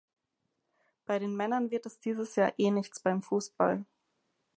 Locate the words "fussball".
3.21-3.85